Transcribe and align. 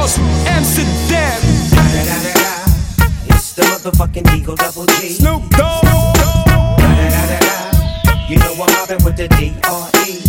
Amsterdam. 0.00 1.40
It's 3.28 3.52
the 3.52 3.62
motherfucking 3.62 4.34
Eagle 4.34 4.56
Double 4.56 4.86
G. 4.86 5.10
Snoop 5.10 5.42
Dogg. 5.50 5.84
You 8.26 8.38
know 8.38 8.52
I'm 8.52 8.72
mobbing 8.80 9.04
with 9.04 9.18
the 9.18 9.28
D.R.E. 9.36 10.22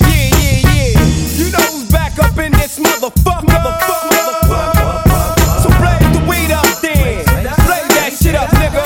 Yeah, 0.00 0.32
yeah, 0.40 0.64
yeah. 0.64 0.96
You 1.36 1.52
know 1.52 1.60
who's 1.60 1.90
back 1.92 2.18
up 2.20 2.38
in 2.38 2.52
this 2.52 2.78
motherfucker. 2.78 3.52
Motherfucker, 3.52 4.48
motherfucker. 4.48 5.60
So 5.60 5.68
blaze 5.76 6.08
the 6.16 6.24
weed 6.26 6.50
up 6.50 6.64
then. 6.80 7.22
Blaze 7.68 7.92
that 7.92 8.16
shit 8.18 8.34
up, 8.34 8.48
nigga. 8.56 8.82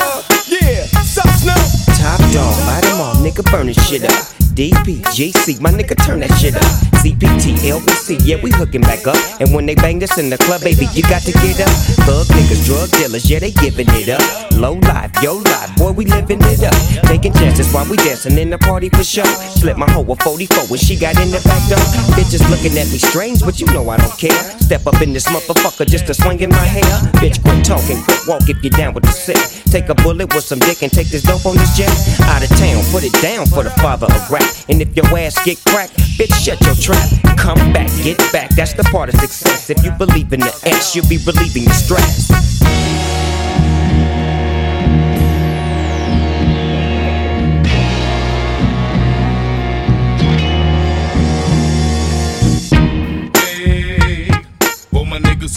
Yeah. 0.51 0.87
Sup, 1.03 1.29
Snoop? 1.39 1.97
Top 1.99 2.19
dog, 2.33 2.59
light 2.67 2.85
'em 2.85 3.01
all, 3.01 3.15
nigga, 3.23 3.49
burn 3.53 3.69
this 3.69 3.79
shit 3.89 4.03
up. 4.03 4.36
DP, 4.57 5.05
GC, 5.13 5.61
my 5.61 5.71
nigga, 5.71 5.95
turn 6.07 6.21
that 6.21 6.33
shit 6.41 6.57
up. 6.57 6.65
CPT, 7.05 7.61
LBC, 7.69 8.17
yeah, 8.25 8.41
we 8.41 8.51
hooking 8.51 8.81
back 8.81 9.07
up. 9.07 9.21
And 9.39 9.53
when 9.53 9.67
they 9.67 9.75
bang 9.75 9.99
this 9.99 10.17
in 10.17 10.31
the 10.31 10.39
club, 10.39 10.63
baby, 10.63 10.89
you 10.97 11.03
got 11.03 11.21
to 11.29 11.33
get 11.45 11.61
up. 11.61 11.69
Thug 12.09 12.25
niggas, 12.33 12.65
drug 12.65 12.89
dealers, 12.97 13.29
yeah, 13.29 13.39
they 13.39 13.51
giving 13.51 13.85
it 13.91 14.09
up. 14.09 14.25
Low 14.57 14.81
life, 14.89 15.13
yo 15.21 15.37
life, 15.45 15.77
boy, 15.77 15.93
we 15.93 16.07
living 16.07 16.41
it 16.41 16.65
up. 16.65 16.73
Taking 17.05 17.35
chances 17.35 17.71
while 17.71 17.85
we 17.85 17.99
dancing 17.99 18.39
in 18.39 18.49
the 18.49 18.57
party 18.57 18.89
for 18.89 19.05
sure. 19.05 19.29
Slip 19.61 19.77
my 19.77 19.85
hoe 19.93 20.09
a 20.09 20.17
44 20.17 20.73
when 20.73 20.81
she 20.81 20.97
got 20.97 21.21
in 21.21 21.29
the 21.29 21.41
back 21.45 21.61
door. 21.69 21.85
Bitches 22.17 22.41
looking 22.49 22.73
at 22.81 22.89
me 22.89 22.97
strange, 22.97 23.45
but 23.45 23.61
you 23.61 23.67
know 23.77 23.85
I 23.91 23.99
don't 23.99 24.17
care. 24.17 24.41
Step 24.65 24.87
up 24.87 25.03
in 25.03 25.13
this 25.13 25.29
motherfucker 25.29 25.87
just 25.87 26.07
to 26.07 26.15
swing 26.15 26.41
in 26.41 26.49
my 26.49 26.65
hair. 26.65 26.89
Bitch, 27.21 27.45
quit 27.45 27.61
talking, 27.63 28.01
quit 28.09 28.25
walk 28.27 28.49
if 28.49 28.65
you 28.65 28.71
down 28.71 28.95
with 28.95 29.05
the 29.05 29.13
sick. 29.13 29.37
Take 29.69 29.91
a 29.91 29.95
bullet 29.95 30.33
with 30.33 30.45
some 30.45 30.61
dick 30.61 30.83
and 30.83 30.91
take 30.91 31.09
this 31.09 31.23
dope 31.23 31.45
on 31.45 31.57
this 31.57 31.77
jet. 31.77 31.93
Out 32.33 32.41
of 32.43 32.49
town, 32.57 32.83
put 32.89 33.05
it 33.05 33.13
down 33.21 33.45
for 33.45 33.63
the 33.63 33.71
father 33.85 34.07
of 34.07 34.31
rap. 34.31 34.46
And 34.69 34.81
if 34.83 34.97
your 34.97 35.07
ass 35.19 35.43
get 35.45 35.59
cracked, 35.65 35.97
bitch, 36.19 36.35
shut 36.35 36.61
your 36.63 36.75
trap. 36.75 37.09
Come 37.37 37.73
back, 37.73 37.89
get 38.03 38.19
back, 38.33 38.51
that's 38.51 38.75
the 38.75 38.85
part 38.85 39.09
of 39.09 39.21
success. 39.21 39.71
If 39.71 39.85
you 39.85 39.91
believe 39.93 40.33
in 40.33 40.41
the 40.41 40.61
S, 40.65 40.95
you'll 40.95 41.09
be 41.09 41.19
relieving 41.19 41.65
the 41.65 41.75
stress. 41.75 42.31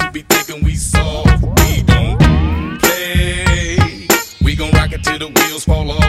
Who 0.01 0.11
be 0.11 0.21
thinking 0.21 0.63
we 0.63 0.75
soft, 0.75 1.43
we 1.43 1.81
don't 1.81 2.17
play. 2.79 4.07
We 4.43 4.55
gon' 4.55 4.71
rock 4.71 4.93
it 4.93 5.03
till 5.03 5.17
the 5.17 5.27
wheels 5.27 5.65
fall 5.65 5.91
off. 5.91 6.08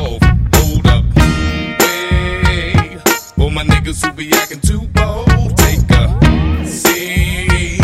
For 3.51 3.55
my 3.55 3.65
niggas 3.65 4.05
who 4.05 4.13
be 4.13 4.33
acting 4.33 4.61
too 4.61 4.81
bold, 4.95 5.57
take 5.57 5.81
a 5.91 6.67
seat. 6.67 7.81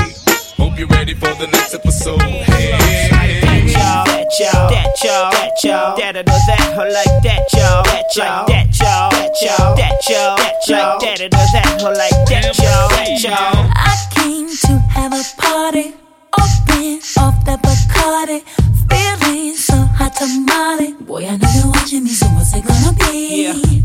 Hope 0.56 0.78
you're 0.78 0.89
ready 0.89 1.14
for 1.14 1.33
the 1.34 1.48
next 1.53 1.75
episode. 1.75 2.20
Hey, 2.20 2.70
that 2.70 4.31
y'all, 4.39 4.69
that 4.69 4.97
y'all, 5.03 5.31
that 5.31 5.64
y'all, 5.64 5.97
that 5.97 6.17
or 6.17 6.23
that, 6.23 6.75
or 6.78 6.91
like 6.91 7.23
that 7.23 7.42
y'all, 7.53 7.83
that 7.84 8.05
y'all, 8.14 8.47
that 8.47 8.78
y'all, 8.78 9.11
that 9.11 9.42
y'all, 9.42 9.77
that 9.77 10.08
y'all, 10.08 10.36
that 10.36 10.69
y'all, 10.69 10.98
that 11.00 11.20
or 11.20 11.47
that, 11.55 11.83
or 11.83 11.95
like 11.95 12.19
that 12.28 12.58
y'all, 12.58 12.89
that 12.91 13.23
y'all. 13.23 13.70
I 13.75 13.95
came 14.14 14.48
to 14.48 14.78
have 14.95 15.12
a 15.12 15.23
party, 15.41 15.95
open 16.39 17.01
off 17.19 17.45
the 17.45 17.56
Bacardi, 17.64 18.42
feeling 18.89 19.56
so 19.56 19.75
hot 19.75 20.14
tamale. 20.14 20.92
Boy, 21.05 21.27
I 21.27 21.36
know 21.36 21.48
you're 21.55 21.73
watching 21.73 22.05
me, 22.05 22.11
so 22.11 22.27
what's 22.28 22.55
it 22.55 22.64
gonna 22.64 22.92
be? 22.98 23.53
Purple 23.53 23.76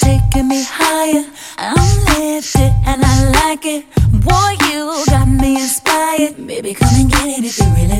taking 0.00 0.48
me 0.48 0.64
higher, 0.66 1.24
I'm 1.58 2.04
lifted 2.18 2.72
and 2.86 3.02
I 3.04 3.30
like 3.30 3.64
it. 3.64 3.84
Boy, 4.10 4.56
you 4.68 5.04
got 5.06 5.28
me 5.28 5.54
inspired. 5.60 6.46
Baby, 6.46 6.74
come 6.74 6.94
and 6.94 7.10
get 7.10 7.26
it 7.26 7.44
if 7.44 7.58
you're 7.58 7.74
really 7.74 7.93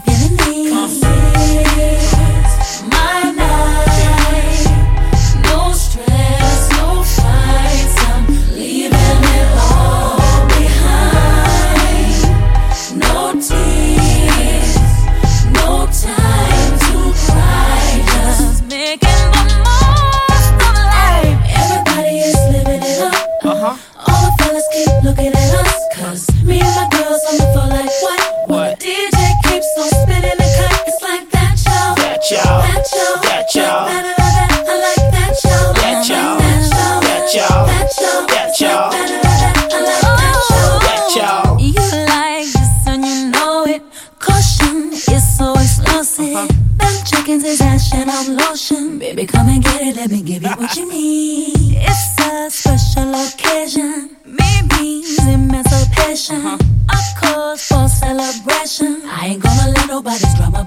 Let 50.05 50.11
me 50.11 50.21
give 50.21 50.43
you 50.43 50.51
what 50.51 50.77
you 50.77 50.87
need. 50.93 51.79
It's 51.81 52.21
a 52.21 52.51
special 52.51 53.15
occasion. 53.15 54.15
Means 54.27 55.19
emancipation. 55.27 56.45
Uh-huh. 56.45 56.59
A 56.93 56.99
cause 57.19 57.63
for 57.63 57.89
celebration. 57.89 59.01
I 59.07 59.29
ain't 59.29 59.43
gonna 59.43 59.71
let 59.71 59.89
nobody's 59.89 60.35
drama 60.35 60.67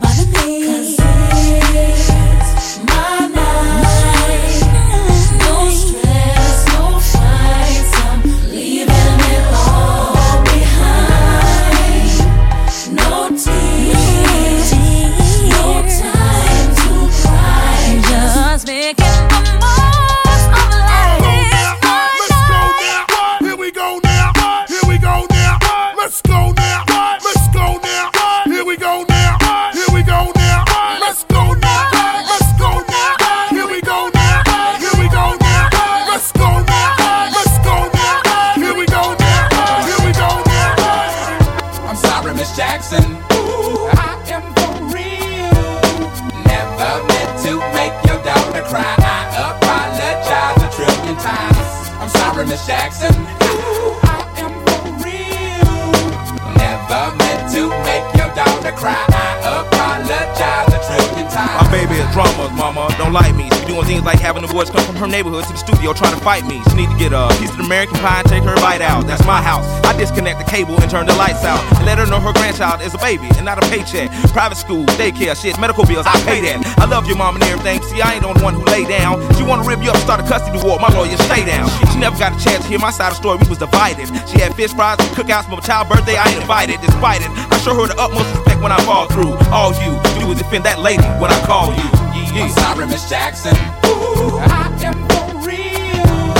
from 65.07 65.15
neighborhood 65.15 65.47
to 65.47 65.53
the 65.55 65.61
studio 65.63 65.93
trying 65.93 66.11
to 66.11 66.19
fight 66.19 66.43
me. 66.43 66.59
She 66.67 66.75
need 66.75 66.91
to 66.91 66.99
get 66.99 67.15
a 67.15 67.31
piece 67.39 67.51
of 67.55 67.63
American 67.63 67.95
pie 68.03 68.19
and 68.19 68.27
take 68.27 68.43
her 68.43 68.55
bite 68.59 68.83
out. 68.83 69.07
That's 69.07 69.23
my 69.25 69.41
house. 69.41 69.63
I 69.87 69.95
disconnect 69.95 70.43
the 70.43 70.47
cable 70.51 70.75
and 70.81 70.91
turn 70.91 71.07
the 71.07 71.15
lights 71.15 71.47
out. 71.47 71.63
And 71.79 71.85
let 71.87 71.97
her 71.97 72.05
know 72.05 72.19
her 72.19 72.33
grandchild 72.33 72.81
is 72.81 72.93
a 72.93 72.99
baby 72.99 73.31
and 73.39 73.45
not 73.47 73.55
a 73.55 73.65
paycheck. 73.71 74.11
Private 74.35 74.57
school, 74.57 74.83
daycare, 74.99 75.39
shit, 75.39 75.55
medical 75.59 75.85
bills, 75.85 76.05
I 76.05 76.19
pay 76.27 76.43
that. 76.51 76.59
I 76.77 76.85
love 76.85 77.07
your 77.07 77.15
mom 77.15 77.35
and 77.35 77.43
everything. 77.45 77.81
See, 77.83 78.01
I 78.01 78.19
ain't 78.19 78.23
the 78.23 78.29
only 78.29 78.43
one 78.43 78.53
who 78.55 78.65
lay 78.67 78.83
down. 78.83 79.23
She 79.35 79.43
wanna 79.43 79.63
rip 79.63 79.81
you 79.81 79.91
up, 79.91 79.97
start 80.03 80.19
a 80.19 80.27
custody 80.27 80.59
war. 80.59 80.79
My 80.79 80.91
lawyer, 80.91 81.15
stay 81.23 81.45
down. 81.45 81.71
She 81.91 81.99
never 81.99 82.17
got 82.19 82.35
a 82.35 82.39
chance 82.43 82.67
to 82.67 82.69
hear 82.69 82.79
my 82.79 82.91
side 82.91 83.15
of 83.15 83.15
the 83.15 83.21
story. 83.23 83.37
We 83.39 83.47
was 83.47 83.59
divided. 83.63 84.11
She 84.27 84.43
had 84.43 84.53
fish 84.55 84.73
fries 84.73 84.99
and 84.99 85.07
cookouts 85.15 85.47
for 85.47 85.55
my 85.55 85.63
child's 85.63 85.87
birthday. 85.87 86.17
I 86.19 86.27
ain't 86.27 86.41
invited. 86.41 86.83
Despite 86.83 87.23
it, 87.23 87.31
I 87.31 87.55
show 87.63 87.73
her 87.79 87.87
the 87.87 87.95
utmost 87.95 88.27
respect 88.35 88.59
when 88.59 88.75
I 88.75 88.79
fall 88.83 89.07
through. 89.07 89.39
All 89.55 89.71
you 89.79 89.95
do 90.19 90.35
is 90.35 90.37
defend 90.37 90.65
that 90.65 90.79
lady 90.83 91.07
when 91.23 91.31
I 91.31 91.39
call 91.47 91.71
you. 91.71 91.87
Yeah, 92.35 92.43
I'm 92.43 92.51
sorry, 92.51 92.85
Miss 92.85 93.09
Jackson. 93.09 93.55
Ooh, 93.87 94.37
I 94.37 94.66
am 94.83 94.97
for 95.09 95.25
real. 95.47 96.33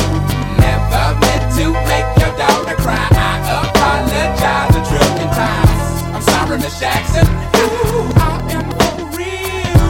Never 0.60 1.06
meant 1.22 1.46
to 1.58 1.66
make 1.90 2.10
your 2.22 2.34
daughter 2.38 2.76
cry. 2.82 3.08
I 3.12 3.42
apologize 3.68 4.76
a 4.76 4.82
trillion 4.90 5.30
times. 5.34 5.82
I'm 6.16 6.22
sorry, 6.22 6.58
Miss 6.60 6.80
Jackson. 6.80 7.28
Ooh, 7.58 8.12
I 8.18 8.28
am 8.56 8.68
for 8.78 9.18
real. 9.18 9.90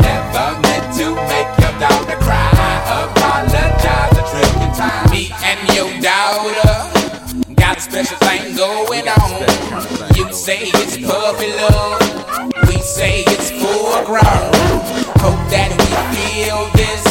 Never 0.00 0.46
meant 0.64 0.86
to 0.98 1.06
make 1.32 1.50
your 1.62 1.74
daughter 1.80 2.18
cry. 2.24 2.48
I 2.52 3.04
apologize 3.08 4.14
a 4.16 4.24
trillion 4.30 4.72
times. 4.74 5.10
Me 5.10 5.32
and 5.44 5.60
your 5.76 5.90
daughter 6.00 7.54
got 7.54 7.78
a 7.78 7.80
special 7.80 8.16
thing 8.18 8.56
going 8.56 9.08
on. 9.08 9.42
You 10.16 10.32
say 10.32 10.60
it's 10.80 10.96
puppy 10.96 11.52
love. 11.56 12.00
We 12.68 12.78
say 12.80 13.22
it's 13.26 13.50
full 13.50 14.04
grown. 14.04 14.52
Hope 15.20 15.42
that 15.50 15.70
we 15.74 15.86
feel 16.14 16.60
this, 16.78 17.02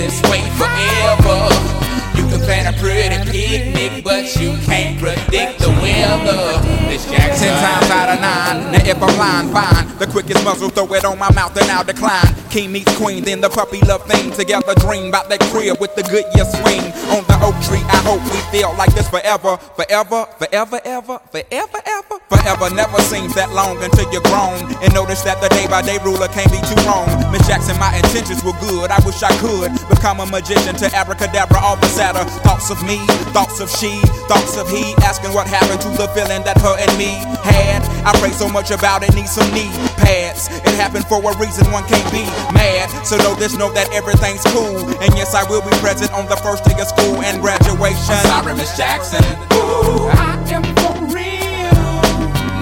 this 0.00 0.22
way 0.30 0.40
forever. 0.56 2.09
Can 2.30 2.40
plan 2.46 2.72
a 2.72 2.78
pretty 2.78 3.18
picnic, 3.30 4.04
but 4.04 4.36
you 4.36 4.54
can't 4.62 4.98
predict 5.00 5.58
the 5.58 5.70
weather. 5.82 6.62
Miss 6.86 7.04
Jackson. 7.10 7.48
Ten 7.48 7.58
times 7.58 7.90
out 7.90 8.08
of 8.14 8.20
nine. 8.20 8.72
Now 8.72 8.86
if 8.86 9.02
I'm 9.02 9.18
lying, 9.18 9.52
fine. 9.52 9.98
The 9.98 10.06
quickest 10.06 10.44
muzzle, 10.44 10.70
throw 10.70 10.86
it 10.94 11.04
on 11.04 11.18
my 11.18 11.32
mouth 11.32 11.56
and 11.56 11.70
I'll 11.70 11.84
decline. 11.84 12.32
King 12.50 12.72
meets 12.72 12.96
queen, 12.96 13.24
then 13.24 13.40
the 13.40 13.50
puppy 13.50 13.80
love 13.80 14.06
thing. 14.06 14.30
Together 14.30 14.74
dream 14.76 15.08
about 15.08 15.28
that 15.28 15.40
crib 15.50 15.80
with 15.80 15.94
the 15.94 16.02
good 16.04 16.24
year 16.34 16.46
swing. 16.46 16.86
On 17.10 17.26
the 17.26 17.34
oak 17.42 17.58
tree, 17.66 17.82
I 17.90 17.98
hope 18.06 18.22
we 18.30 18.38
feel 18.54 18.70
like 18.78 18.94
this 18.94 19.08
forever. 19.10 19.56
Forever, 19.74 20.26
forever, 20.38 20.80
ever, 20.84 21.18
forever, 21.34 21.80
ever. 21.84 22.16
Forever 22.30 22.70
never 22.70 23.02
seems 23.10 23.34
that 23.34 23.50
long 23.50 23.82
until 23.82 24.06
you're 24.14 24.22
grown. 24.30 24.62
And 24.82 24.94
notice 24.94 25.22
that 25.26 25.42
the 25.42 25.50
day 25.50 25.66
by 25.66 25.82
day 25.82 25.98
ruler 26.06 26.30
can't 26.30 26.50
be 26.50 26.62
too 26.62 26.78
wrong. 26.86 27.10
Miss 27.34 27.42
Jackson, 27.46 27.74
my 27.82 27.90
intentions 27.98 28.42
were 28.46 28.54
good. 28.62 28.90
I 28.90 29.02
wish 29.02 29.18
I 29.22 29.34
could 29.42 29.74
become 29.90 30.22
a 30.22 30.26
magician 30.26 30.78
to 30.78 30.86
abracadabra 30.94 31.58
all 31.58 31.76
the 31.76 31.90
sadder. 32.20 32.40
Thoughts 32.40 32.70
of 32.70 32.82
me, 32.86 32.98
thoughts 33.32 33.60
of 33.60 33.70
she, 33.70 34.00
thoughts 34.28 34.56
of 34.56 34.68
he. 34.68 34.94
Asking 35.02 35.32
what 35.32 35.46
happened 35.46 35.80
to 35.82 35.88
the 35.96 36.08
feeling 36.08 36.42
that 36.44 36.60
her 36.60 36.76
and 36.78 36.92
me 36.98 37.20
had. 37.42 37.82
I 38.04 38.12
pray 38.18 38.30
so 38.30 38.48
much 38.48 38.70
about 38.70 39.02
it, 39.02 39.14
need 39.14 39.28
some 39.28 39.48
knee 39.52 39.70
pads. 39.96 40.48
It 40.48 40.74
happened 40.74 41.06
for 41.06 41.18
a 41.20 41.38
reason, 41.38 41.70
one 41.72 41.84
can't 41.84 42.06
be 42.12 42.24
mad. 42.52 42.88
So 43.06 43.16
know 43.18 43.34
this, 43.34 43.56
know 43.56 43.72
that 43.72 43.92
everything's 43.92 44.44
cool. 44.52 44.88
And 45.00 45.10
yes, 45.16 45.34
I 45.34 45.48
will 45.48 45.62
be 45.62 45.72
present 45.78 46.12
on 46.12 46.26
the 46.26 46.36
first 46.36 46.64
day 46.64 46.76
of 46.80 46.88
school 46.88 47.20
and 47.22 47.40
graduation. 47.40 48.14
I'm 48.14 48.44
Sorry, 48.44 48.54
Miss 48.54 48.76
Jackson. 48.76 49.24
Ooh, 49.52 50.08
I 50.12 50.36
am 50.52 50.64
for 50.80 50.96
real. 51.12 51.84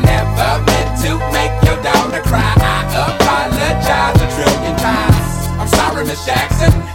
Never 0.02 0.50
meant 0.66 0.90
to 1.06 1.10
make 1.34 1.54
your 1.66 1.78
daughter 1.82 2.22
cry. 2.22 2.54
I 2.58 2.86
apologize 3.14 4.18
a 4.18 4.28
trillion 4.34 4.76
times. 4.78 5.46
I'm 5.58 5.68
sorry, 5.68 6.04
Miss 6.04 6.24
Jackson. 6.26 6.87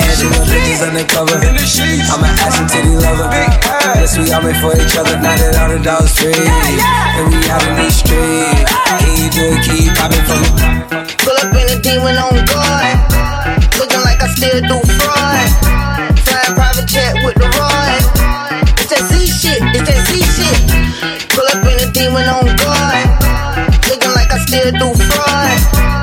Can 0.00 0.14
stand 0.14 0.34
it. 0.34 0.50
Bitches 0.50 0.82
undercover. 0.82 1.36
I'm 1.38 2.22
an 2.24 2.34
ass 2.42 2.58
and 2.58 2.68
titty 2.68 2.96
lover. 2.96 3.28
Yes, 3.98 4.18
we 4.18 4.30
all 4.32 4.42
made 4.42 4.58
for 4.58 4.74
each 4.74 4.96
other. 4.96 5.16
Now 5.20 5.36
that 5.36 5.54
all 5.60 5.70
the 5.70 5.78
dogs 5.82 6.18
free. 6.18 6.34
And 6.34 7.30
we 7.30 7.38
out 7.50 7.62
in 7.68 7.76
these 7.78 7.96
streets. 8.02 8.70
Can 8.98 9.12
you 9.14 9.28
do 9.30 9.44
it? 9.54 9.62
Keep 9.62 9.94
popping 9.94 10.24
for 10.26 10.38
me. 10.40 10.50
Pull 11.22 11.36
up 11.38 11.54
in 11.54 11.66
a 11.70 11.78
demon 11.80 12.16
on 12.18 12.34
guard. 12.48 12.96
Looking 13.78 14.02
like 14.02 14.22
I 14.22 14.28
still 14.34 14.60
do 14.66 14.78
fraud. 14.98 15.48
Flying 16.26 16.54
private 16.54 16.88
jet 16.88 17.14
with 17.22 17.36
the 17.38 17.48
rod. 17.54 18.02
It's 18.80 18.90
that 18.90 19.02
Z 19.08 19.26
shit, 19.26 19.60
it's 19.74 19.86
that 19.88 20.00
Z 20.10 20.20
shit. 20.20 20.58
Pull 21.30 21.46
up 21.46 21.64
in 21.64 21.78
a 21.80 21.88
demon 21.92 22.26
on 22.28 22.46
guard. 22.58 23.06
Looking 23.88 24.12
like 24.12 24.30
I 24.32 24.38
still 24.42 24.70
do 24.72 24.94
fraud. 24.94 25.93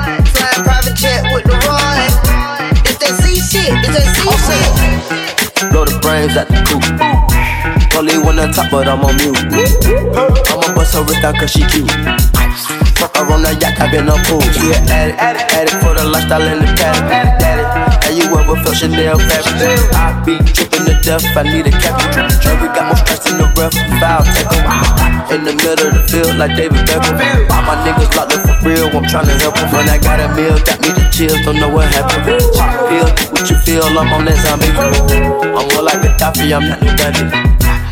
Shit. 3.62 3.78
Blow 5.70 5.84
the 5.84 5.98
brains 6.02 6.36
at 6.36 6.48
the 6.48 6.58
coop. 6.66 6.82
Only 7.96 8.18
one 8.18 8.38
on 8.38 8.52
top, 8.52 8.70
but 8.70 8.88
I'm 8.88 9.04
on 9.04 9.16
mute. 9.16 9.38
I'ma 10.50 10.74
bust 10.74 10.94
her 10.94 11.02
wrist 11.04 11.22
down 11.22 11.34
cause 11.34 11.50
she 11.50 11.62
cute. 11.70 11.90
Fuck 12.98 13.16
her 13.16 13.30
on 13.32 13.42
the 13.42 13.56
yacht, 13.60 13.80
I 13.80 13.90
been 13.90 14.08
a 14.08 14.16
pool. 14.26 14.40
She 14.52 14.74
an 14.74 14.88
addict, 14.90 15.18
addict, 15.18 15.52
addict 15.52 15.78
for 15.82 15.94
the 15.94 16.04
lifestyle 16.04 16.42
and 16.42 16.60
the 16.62 16.72
paddock. 16.74 17.38
Daddy, 17.38 17.91
have 18.02 18.14
you 18.18 18.26
ever 18.34 18.56
felt 18.62 18.76
Chanel 18.76 19.18
fabric? 19.18 19.78
I 19.94 20.22
be 20.26 20.34
dripping 20.52 20.84
to 20.90 20.94
death, 21.02 21.24
I 21.36 21.42
need 21.42 21.66
a 21.66 21.72
captain. 21.72 22.26
And 22.26 22.56
we 22.60 22.68
got 22.74 22.90
more 22.90 22.98
stress 22.98 23.30
in 23.30 23.38
the 23.38 23.46
rough, 23.54 23.74
foul 24.02 24.22
tackle. 24.26 24.62
In 25.32 25.44
the 25.44 25.54
middle 25.54 25.88
of 25.88 25.94
the 25.94 26.02
field, 26.10 26.36
like 26.36 26.56
David 26.56 26.84
Beckham. 26.84 27.16
All 27.48 27.62
my 27.62 27.78
niggas 27.86 28.12
locked 28.18 28.34
up 28.34 28.42
for 28.44 28.56
real, 28.68 28.90
I'm 28.92 29.06
tryna 29.06 29.38
help 29.40 29.54
them. 29.56 29.70
When 29.72 29.88
I 29.88 29.98
got 29.98 30.20
a 30.20 30.28
meal, 30.34 30.58
got 30.66 30.78
me 30.82 30.90
the 30.92 31.04
chills, 31.08 31.40
don't 31.46 31.56
know 31.56 31.70
what 31.70 31.88
happened. 31.94 32.26
Feel 32.26 33.08
what 33.32 33.44
you 33.48 33.56
feel, 33.56 33.86
I'm 33.86 34.12
on 34.12 34.26
that 34.26 34.38
zombie. 34.44 34.68
I'm 34.76 35.66
more 35.72 35.84
like 35.86 36.02
a 36.04 36.12
Gaddafi, 36.18 36.52
I'm 36.52 36.68
not 36.68 36.82
no 36.82 36.92
bandit. 36.98 37.32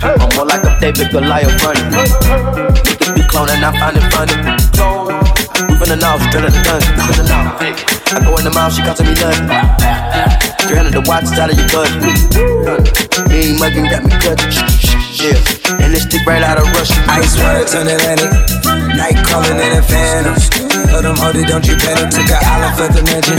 I'm 0.03 0.29
more 0.37 0.47
like 0.47 0.65
a 0.65 0.77
David 0.81 1.11
Goliath 1.11 1.56
running. 1.65 1.89
Niggas 1.95 3.15
be 3.15 3.23
cloning, 3.25 3.63
I 3.63 3.71
find 3.79 3.97
it 3.97 4.06
funny. 4.13 4.37
We 5.81 5.87
the 5.87 5.97
north, 5.97 6.23
straight 6.29 6.45
out 6.45 6.53
the 6.53 6.63
gun. 6.63 6.81
From 6.83 7.17
the 7.17 7.90
I 8.11 8.19
go 8.19 8.35
in 8.35 8.43
the 8.43 8.51
mouth, 8.51 8.75
she 8.75 8.83
costing 8.83 9.07
me 9.07 9.15
nothing. 9.15 9.47
300 10.67 10.91
the 10.91 11.03
watches 11.07 11.39
out 11.39 11.47
of 11.47 11.55
your 11.55 11.71
budget. 11.71 12.11
Me 13.31 13.55
mugging 13.55 13.87
got 13.87 14.03
me 14.03 14.11
cut. 14.19 14.35
Yeah, 15.15 15.39
and 15.79 15.95
this 15.95 16.11
stick 16.11 16.27
right 16.27 16.43
out 16.43 16.59
of 16.59 16.67
Russia. 16.75 16.99
Ice 17.07 17.39
water 17.39 17.62
turn 17.71 17.87
Atlantic. 17.87 18.35
Night 18.99 19.15
calling 19.23 19.55
in 19.62 19.79
a 19.79 19.83
phantom. 19.87 20.35
Know 20.91 21.07
them 21.07 21.15
hold 21.23 21.39
it, 21.39 21.47
don't 21.47 21.62
you 21.62 21.79
panic. 21.79 22.11
Took 22.11 22.27
an 22.35 22.43
island, 22.43 22.75
felt 22.75 22.93
the 22.99 23.03
mention. 23.07 23.39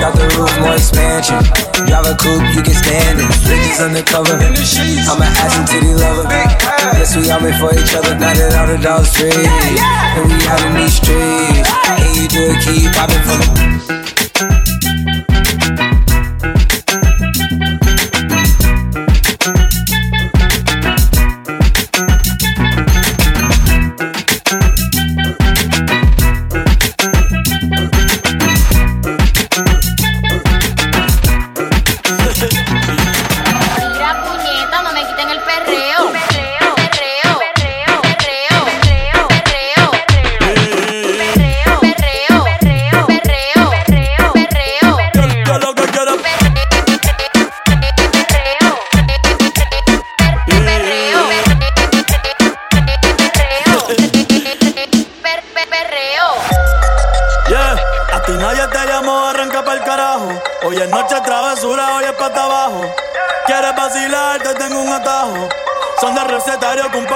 Drop 0.00 0.16
the 0.16 0.24
roof, 0.40 0.56
more 0.64 0.80
expansion. 0.80 1.44
Drive 1.84 2.08
a 2.08 2.16
coupe, 2.16 2.48
you 2.56 2.64
can 2.64 2.80
stand 2.80 3.20
it. 3.20 3.28
Bitches 3.44 3.76
undercover. 3.84 4.40
I'm 4.40 5.20
an 5.20 5.36
ass 5.36 5.52
and 5.60 5.68
titty 5.68 5.92
lover. 5.92 6.24
Yes, 6.96 7.12
we 7.12 7.28
all 7.28 7.44
made 7.44 7.60
for 7.60 7.76
each 7.76 7.92
other. 7.92 8.16
Now 8.16 8.32
that 8.32 8.56
all 8.56 8.72
the 8.72 8.80
dogs 8.80 9.12
free. 9.12 9.36
And 9.36 10.24
we 10.32 10.40
out 10.48 10.64
in 10.64 10.80
these 10.80 10.96
streets. 10.96 11.68
Can 11.92 12.08
you 12.16 12.24
do 12.24 12.40
it? 12.48 12.64
Keep 12.64 12.96
popping 12.96 13.20
for 13.28 13.36
me. 13.36 13.97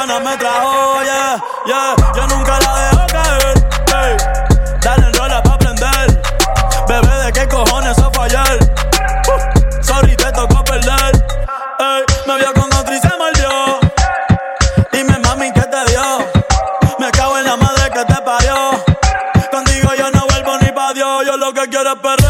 Me 0.06 0.37
trajo, 0.37 1.02
yeah, 1.04 1.40
yeah. 1.64 1.94
Yo 2.16 2.26
nunca 2.26 2.59
la 2.59 2.90
dejo 2.90 3.06
caer, 3.06 3.54
hey. 3.87 4.16
Dale 4.80 5.06
en 5.06 5.14
rola 5.14 5.42
pa' 5.42 5.54
aprender. 5.54 6.23
Bebé, 6.88 7.25
¿de 7.25 7.32
qué 7.32 7.49
cojones 7.49 7.97
fue 8.12 8.25
ayer? 8.25 8.59
Uh, 9.28 9.82
sorry, 9.82 10.16
te 10.16 10.32
tocó 10.32 10.64
perder. 10.64 11.25
Me 12.26 12.37
vio 12.37 12.52
con 12.54 12.73
otro 12.75 12.94
y 12.94 12.99
se 12.99 13.11
mordió. 13.16 13.78
Dime, 14.92 15.18
mami, 15.21 15.52
¿qué 15.52 15.62
te 15.62 15.85
dio? 15.90 16.18
Me 16.99 17.11
cago 17.12 17.38
en 17.38 17.44
la 17.44 17.56
madre 17.56 17.90
que 17.92 18.04
te 18.04 18.21
parió. 18.23 18.85
Contigo 19.52 19.94
yo 19.97 20.11
no 20.11 20.26
vuelvo 20.26 20.59
ni 20.59 20.73
pa' 20.73 20.92
Dios, 20.94 21.26
yo 21.26 21.37
lo 21.37 21.52
que 21.52 21.68
quiero 21.68 21.92
es 21.92 21.99
perreo. 22.00 22.22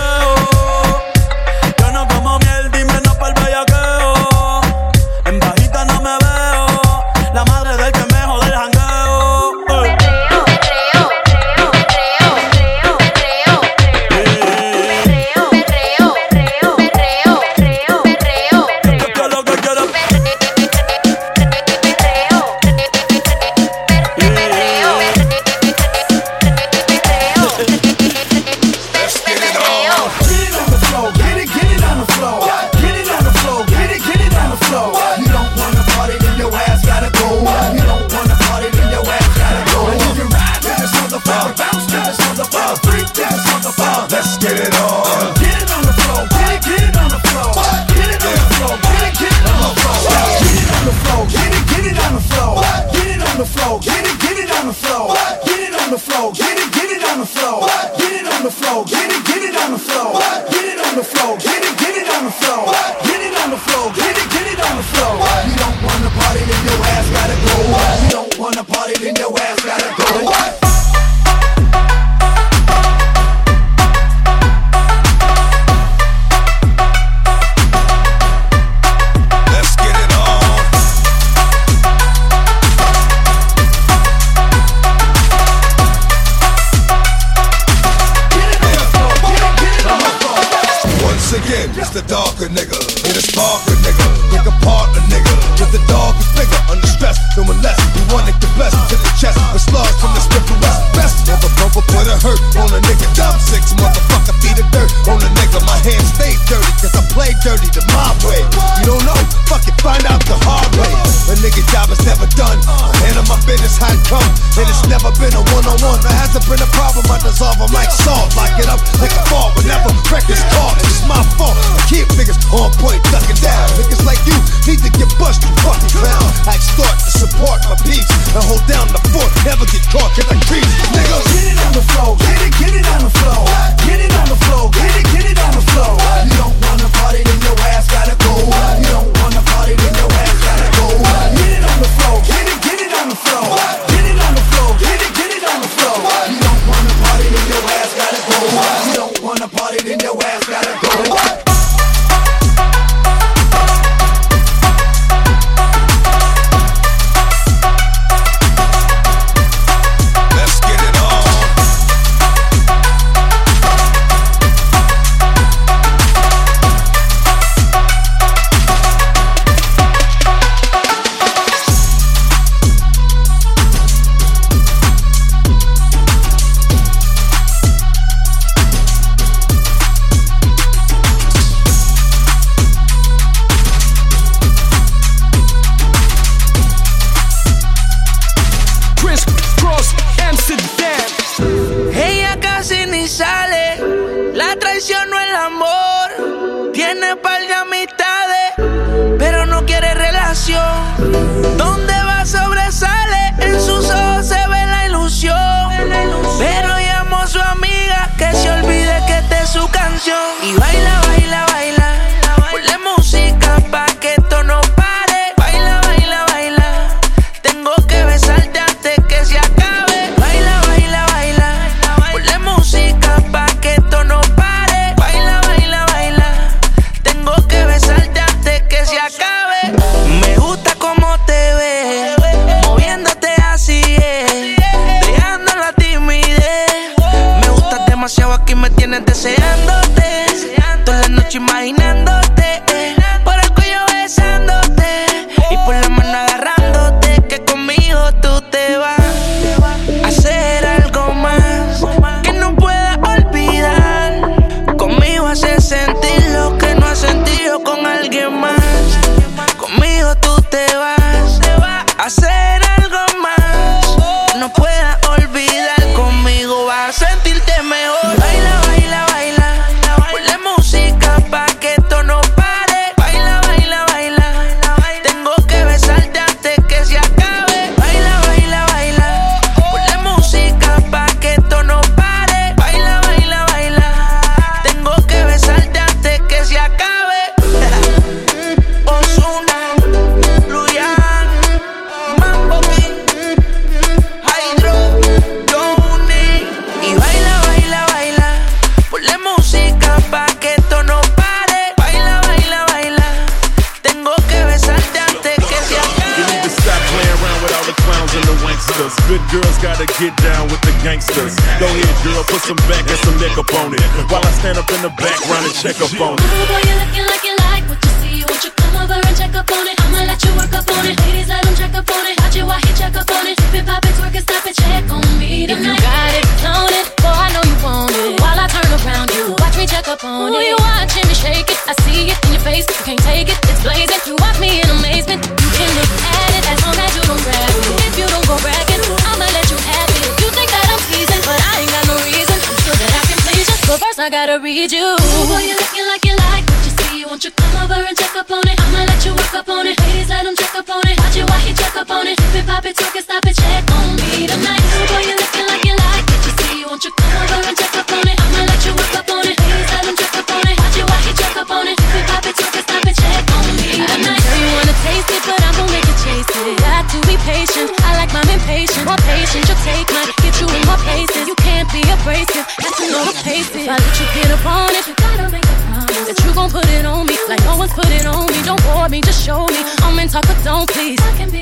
pop 352.52 352.68
it, 352.68 352.76
take 352.76 352.96
it, 353.00 353.04
stop 353.08 353.24
it, 353.24 353.32
check 353.32 353.64
on 353.80 353.96
me 353.96 354.28
tonight. 354.28 354.60
Boy, 354.92 355.00
you're 355.08 355.16
looking 355.16 355.46
like 355.48 355.64
you 355.64 355.72
like 355.72 356.04
what 356.04 356.20
you 356.20 356.32
see. 356.36 356.56
Won't 356.68 356.84
you 356.84 356.92
come 357.00 357.14
over 357.24 357.48
and 357.48 357.56
check 357.56 357.72
up 357.80 357.88
on 357.88 358.04
it? 358.04 358.16
I'ma 358.20 358.44
let 358.44 358.60
you 358.60 358.72
work 358.76 358.92
up 358.92 359.08
on 359.08 359.24
it. 359.24 359.36
Please 359.40 359.68
let 359.72 359.88
him 359.88 359.96
check 359.96 360.14
up 360.20 360.28
on 360.28 360.44
it. 360.44 360.56
Watch 360.60 360.76
it, 360.76 360.84
watch 360.84 361.06
it, 361.08 361.16
check 361.16 361.36
up 361.40 361.48
on 361.48 361.64
it. 361.72 361.76
If 361.80 361.96
it 361.96 362.04
pop 362.12 362.24
it, 362.28 362.34
take 362.36 362.52
it, 362.52 362.64
stop 362.68 362.84
it, 362.84 362.96
check 363.00 363.24
on 363.32 363.44
me 363.56 363.68
tonight. 363.88 364.20
I 364.20 364.28
know 364.28 364.36
you 364.36 364.50
wanna 364.52 364.76
taste 364.84 365.10
it, 365.16 365.22
but 365.24 365.40
I'm 365.40 365.54
gonna 365.56 365.72
make 365.72 365.88
you 365.88 365.96
chase 366.04 366.28
it. 366.28 366.56
Got 366.60 366.84
to 366.92 366.98
be 367.08 367.16
patient. 367.24 367.68
I 367.88 367.90
like 367.96 368.12
my 368.12 368.24
impatient. 368.28 368.84
More 368.84 369.00
patience, 369.08 369.48
you'll 369.48 369.64
take 369.64 369.88
mine. 369.88 370.12
Get 370.20 370.36
you 370.36 370.48
in 370.52 370.62
my 370.68 370.76
places. 370.84 371.24
You 371.24 371.36
can't 371.40 371.68
be 371.72 371.80
abrasive. 371.88 372.44
Got 372.60 372.74
to 372.76 372.84
know 372.92 373.02
the 373.08 373.16
pace. 373.24 373.48
If 373.48 373.64
I 373.64 373.80
let 373.80 373.94
you 373.96 374.06
get 374.12 374.28
up 374.28 374.44
on 374.44 374.76
it, 374.76 374.84
you 374.84 374.94
gotta 375.00 375.26
make 375.32 375.40
it 375.40 375.58
promise 375.72 376.04
that 376.04 376.18
you 376.24 376.30
gon' 376.34 376.50
put 376.50 376.68
it 376.68 376.84
on 376.84 377.06
me 377.06 377.16
like 377.28 377.42
no 377.44 377.56
one's 377.56 377.72
put 377.72 377.88
it 377.88 378.06
on 378.06 378.26
me. 378.26 378.38
Don't 378.44 378.62
bore 378.64 378.88
me, 378.88 379.00
just 379.00 379.24
show 379.24 379.46
me. 379.46 379.60
I'm 379.82 379.98
in 379.98 380.08
talk, 380.08 380.26
but 380.26 380.38
don't 380.44 380.68
please. 380.68 381.00
I 381.00 381.16
can 381.16 381.30
be 381.30 381.41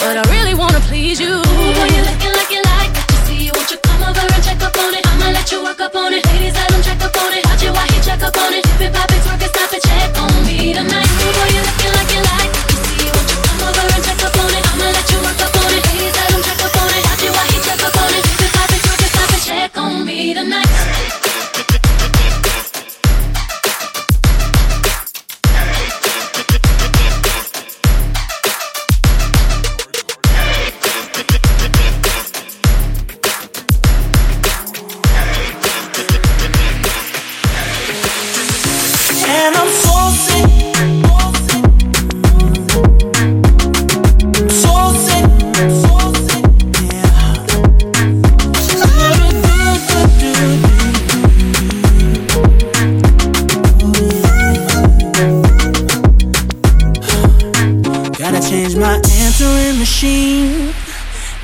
but 0.00 0.16
I 0.16 0.22
really 0.30 0.54
wanna 0.54 0.80
please 0.80 1.20
you. 1.20 1.34
Ooh, 1.34 1.72
boy, 1.76 1.88
you 1.94 2.02
looking 2.06 2.34
like 2.38 2.50
you 2.50 2.62
like 2.74 2.92
what 2.94 3.08
you 3.10 3.18
see. 3.26 3.50
Won't 3.54 3.70
you 3.70 3.78
come 3.78 4.02
over 4.02 4.26
and 4.34 4.42
check 4.44 4.60
up 4.62 4.76
on 4.78 4.94
it? 4.94 5.06
I'ma 5.06 5.30
let 5.30 5.50
you 5.50 5.62
walk 5.62 5.80
up 5.80 5.94
on 5.94 6.12
it. 6.12 6.24
Ladies, 6.26 6.54
let 6.54 6.68
them 6.70 6.82
check 6.82 7.00
up 7.02 7.16
on 7.16 7.32
it. 7.32 7.44
Watch 7.46 7.62
it 7.62 7.72
while 7.72 7.88
he 7.92 7.98
check 8.00 8.22
up 8.22 8.36
on 8.36 8.52
it. 8.54 8.62
Dip 8.64 8.80
it, 8.80 8.92
pop 8.94 9.10
it's 9.10 9.26
twerk 9.26 9.42
it, 9.42 9.50
stop 9.50 9.72
it, 9.72 9.82
check 9.82 10.18
on 10.22 10.32
me 10.46 10.72
tonight. 10.74 11.10
Ooh, 11.22 11.32
boy, 11.36 11.48
you 11.54 11.62
looking 11.66 11.92
like 11.98 12.10
you 12.14 12.22
like. 12.22 12.47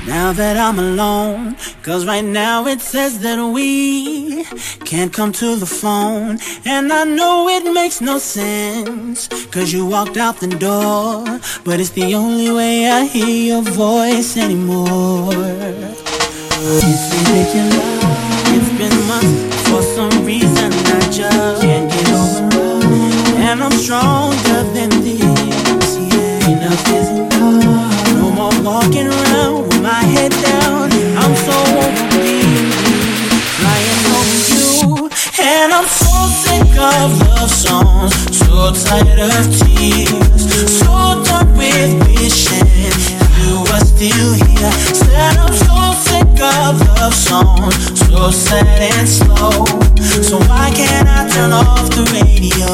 Now 0.07 0.31
that 0.33 0.57
I'm 0.57 0.79
alone. 0.79 1.55
Cause 1.83 2.05
right 2.05 2.23
now 2.23 2.67
it 2.67 2.81
says 2.81 3.19
that 3.19 3.39
we 3.53 4.43
can't 4.85 5.11
come 5.11 5.31
to 5.33 5.55
the 5.55 5.65
phone. 5.65 6.37
And 6.65 6.91
I 6.91 7.03
know 7.03 7.47
it 7.49 7.71
makes 7.73 8.01
no 8.01 8.17
sense. 8.17 9.27
Cause 9.47 9.73
you 9.73 9.85
walked 9.85 10.17
out 10.17 10.39
the 10.39 10.47
door. 10.47 11.23
But 11.63 11.79
it's 11.79 11.91
the 11.91 12.13
only 12.15 12.51
way 12.51 12.89
I 12.89 13.05
hear 13.05 13.27
your 13.53 13.61
voice 13.61 14.37
anymore. 14.37 15.33
It's 16.87 17.05
ridiculous. 17.13 18.05
It's 18.55 18.71
been 18.77 18.97
months. 19.07 19.69
For 19.69 19.81
some 19.81 20.25
reason 20.25 20.71
I 20.71 20.99
just 21.11 21.61
can't 21.61 21.91
get 21.91 22.09
over. 22.11 22.85
And 23.47 23.63
I'm 23.63 23.71
stronger 23.71 24.63
than 24.73 24.89
this. 25.01 25.97
Yeah, 26.13 26.49
enough 26.49 26.87
is 26.89 27.09
enough. 27.09 28.13
No 28.13 28.31
more 28.31 28.63
walking 28.63 29.07
around 29.07 29.24
I'm 35.75 35.89
so 35.89 36.29
sick 36.29 36.77
of 36.77 37.19
love 37.19 37.51
songs, 37.51 38.13
so 38.37 38.71
tired 38.85 39.19
of 39.19 39.45
tears, 39.59 40.47
so 40.79 41.21
done 41.25 41.51
with 41.57 41.91
wishing 42.07 42.65
you 43.43 43.59
were 43.59 43.83
still 43.83 44.33
here. 44.35 44.71
Said 44.95 45.35
I'm 45.35 45.53
so 45.53 45.91
sick 46.07 46.39
of 46.39 46.79
love 46.79 47.13
songs, 47.13 47.75
so 48.07 48.31
sad 48.31 48.93
and 48.93 49.05
slow. 49.05 49.65
So 50.23 50.39
why 50.47 50.71
can't 50.73 51.09
I 51.09 51.27
turn 51.27 51.51
off 51.51 51.89
the 51.89 52.05
radio? 52.13 52.71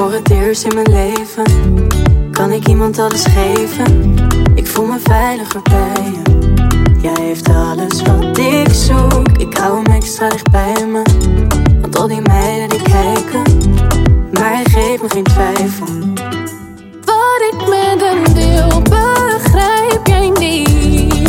Voor 0.00 0.12
het 0.12 0.30
eerst 0.30 0.64
in 0.64 0.74
mijn 0.74 0.90
leven 0.90 1.44
kan 2.30 2.50
ik 2.52 2.68
iemand 2.68 2.98
alles 2.98 3.24
geven. 3.24 4.14
Ik 4.54 4.66
voel 4.66 4.86
me 4.86 4.98
veiliger 4.98 5.62
bij 5.62 6.12
je. 6.12 6.54
Jij 7.00 7.24
heeft 7.24 7.48
alles 7.48 8.02
wat 8.02 8.38
ik 8.38 8.68
zoek. 8.72 9.28
Ik 9.38 9.56
hou 9.56 9.82
hem 9.82 9.94
extra 9.94 10.28
dicht 10.28 10.50
bij 10.50 10.86
me. 10.86 11.02
Want 11.80 11.96
al 11.96 12.08
die 12.08 12.20
meiden 12.20 12.68
die 12.68 12.82
kijken, 12.82 13.42
maar 14.32 14.52
hij 14.52 14.64
geeft 14.64 15.02
me 15.02 15.08
geen 15.10 15.24
twijfel. 15.24 15.86
Wat 17.04 17.42
ik 17.52 17.68
met 17.68 18.00
hem 18.00 18.34
deel, 18.34 18.82
begrijp 18.82 20.06
jij 20.06 20.30
niet. 20.38 21.19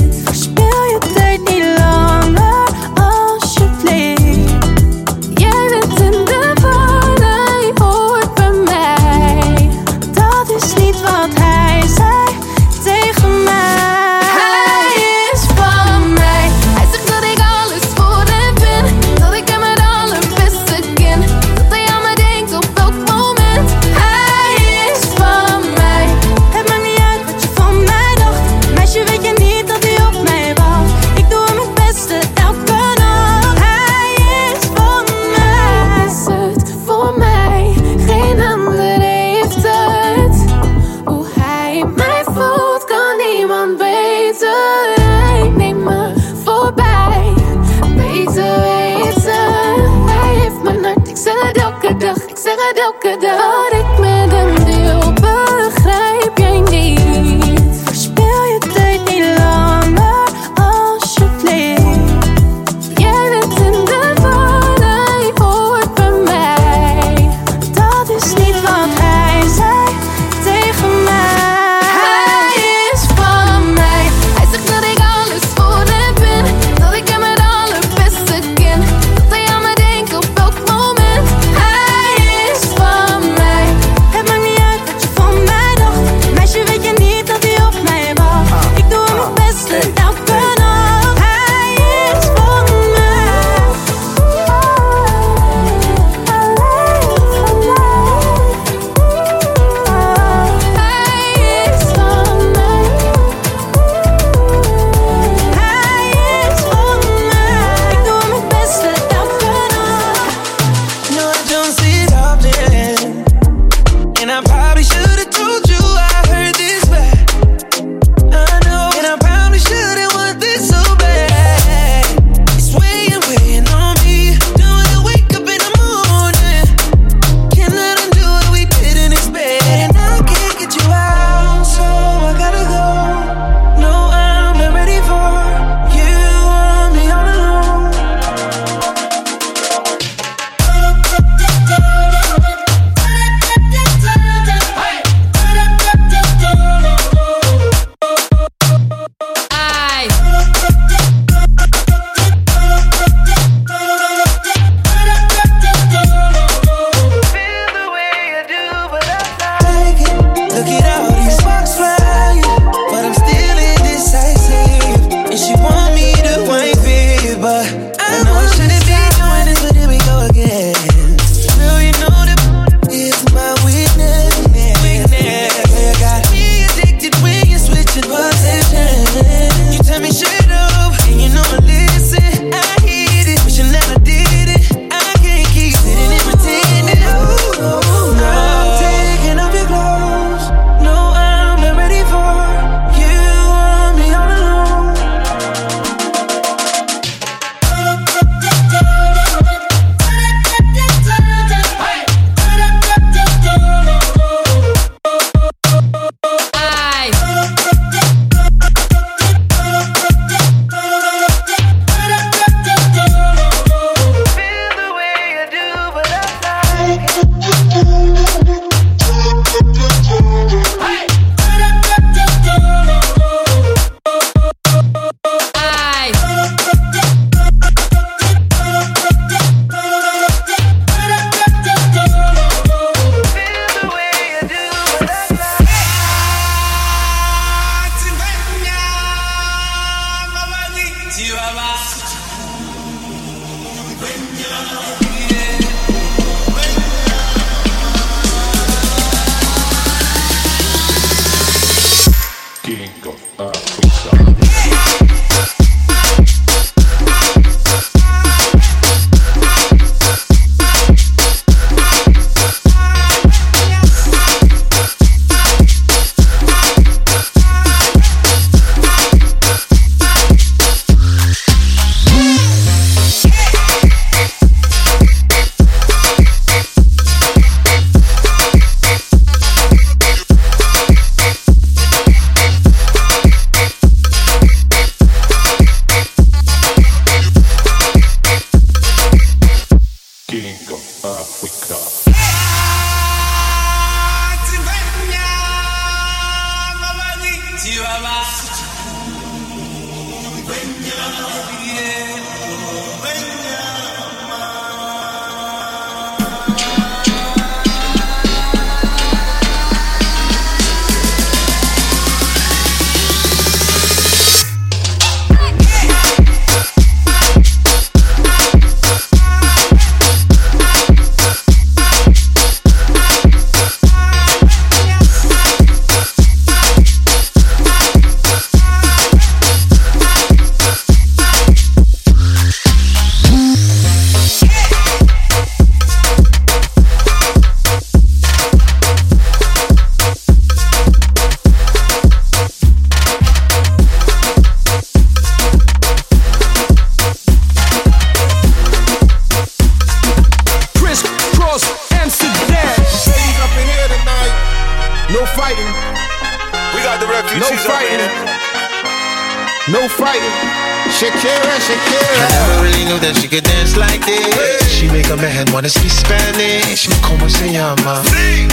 No 360.12 360.20
fighting. 360.20 360.62
Shakira, 360.92 361.56
Shakira. 361.64 362.20
I 362.20 362.30
never 362.32 362.64
really 362.64 362.84
knew 362.86 363.00
that 363.00 363.16
she 363.16 363.28
could 363.28 363.44
dance 363.44 363.78
like 363.78 364.06
this. 364.06 364.68
She 364.70 364.88
make 364.90 365.10
a 365.10 365.16
man 365.16 365.48
wanna 365.54 365.70
speak 365.70 365.92
Spanish. 365.92 366.90
Como 367.02 367.30
se 367.30 367.54
llama? 367.54 368.04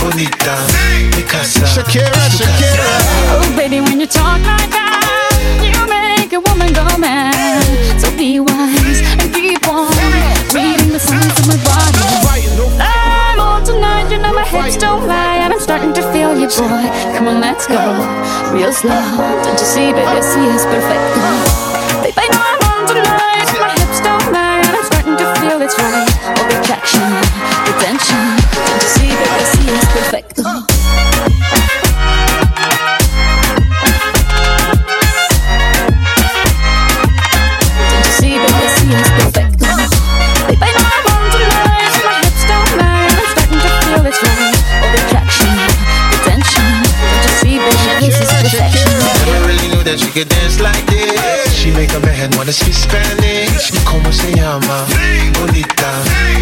Bonita, 0.01 0.57
mi 1.17 1.23
casa. 1.23 1.67
Shakira, 1.67 2.13
Shakira. 2.31 2.87
Oh, 3.35 3.55
baby, 3.57 3.81
when 3.81 3.99
you 3.99 4.07
talk 4.07 4.41
like 4.47 4.71
that, 4.71 4.98
you 5.63 5.79
make 5.87 6.33
a 6.33 6.41
woman 6.41 6.73
go 6.73 6.85
mad. 6.99 7.65
So 8.01 8.11
be 8.17 8.41
wise 8.41 9.01
and 9.21 9.33
keep 9.35 9.67
on 9.69 9.91
reading 10.55 10.91
the 10.93 11.01
signs 11.01 11.39
of 11.41 11.47
my 11.47 11.59
body. 11.65 12.05
I'm 12.81 13.41
on 13.41 13.65
tonight, 13.65 14.11
you 14.11 14.19
know 14.19 14.33
my 14.33 14.45
hips 14.45 14.77
don't 14.77 15.07
lie, 15.07 15.39
and 15.43 15.53
I'm 15.53 15.61
starting 15.61 15.93
to 15.95 16.03
feel 16.13 16.39
you, 16.39 16.49
boy. 16.49 16.85
Come 17.17 17.29
on, 17.29 17.41
let's 17.41 17.67
go, 17.67 17.79
real 18.53 18.73
slow. 18.73 19.03
Don't 19.45 19.59
you 19.59 19.67
see, 19.67 19.91
it's 19.91 20.65
perfect. 20.65 21.05
I'm 22.19 22.61
on 22.67 22.87
tonight, 22.89 23.49
my 23.61 23.71
hips 23.79 24.01
don't 24.01 24.33
lie, 24.33 24.61
and 24.61 24.75
I'm 24.77 24.85
starting 24.85 25.17
to 25.17 25.27
feel 25.41 25.61
it's 25.63 25.79
right. 25.79 26.09
All 26.27 26.45
the 26.49 26.61
attraction, 26.61 27.09
the 27.67 27.73
tension. 27.83 28.25
Don't 28.67 28.83
you 28.83 28.91
see, 28.97 29.09
baby, 29.09 29.71
perfect. 29.93 30.28
That 49.99 50.05
she 50.05 50.13
could 50.13 50.29
dance 50.29 50.61
like 50.61 50.85
this. 50.87 51.55
She 51.55 51.71
make 51.71 51.93
a 51.93 52.01
man 52.01 52.31
wanna 52.37 52.53
speak 52.53 52.75
Spanish. 52.75 53.71
Como 53.85 54.11
se 54.13 54.33
llama? 54.35 54.87
Bonita, 55.39 55.91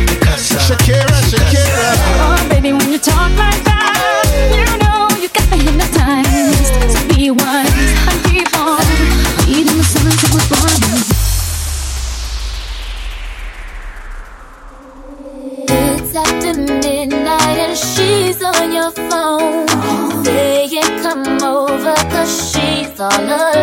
mi 0.09 0.17
casa. 0.17 0.59
Shakira, 0.59 1.21
Shakira. 1.31 1.95
Oh, 2.21 2.49
baby, 2.49 2.73
when 2.73 2.93
you 2.93 2.99
talk 2.99 3.31
like 3.37 3.63
that, 3.65 4.25
you 4.51 4.65
know 4.83 5.09
you 5.21 5.29
got 5.29 5.51
me 5.51 5.59
hypnotized. 5.59 6.75
So 6.93 7.01
be 7.09 7.31
wise 7.31 7.93
and 8.09 8.25
keep 8.25 8.49
on 8.57 8.85
reading 9.47 9.77
the 9.77 9.85
signs 9.85 10.23
of 10.25 10.33
what's 10.35 10.51
wrong. 10.51 10.83
It's 15.69 16.15
after 16.15 16.55
midnight 16.55 17.59
and 17.59 17.77
she's 17.77 18.43
on 18.43 18.73
your 18.73 18.91
phone. 18.91 19.76
All 23.01 23.11
alone. 23.21 23.56